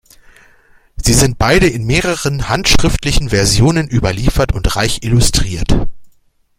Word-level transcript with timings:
Sie 0.95 1.13
sind 1.13 1.37
beide 1.37 1.67
in 1.67 1.85
mehreren 1.85 2.49
handschriftlichen 2.49 3.29
Versionen 3.29 3.87
überliefert 3.87 4.51
und 4.51 4.75
reich 4.75 5.03
illustriert. 5.03 5.75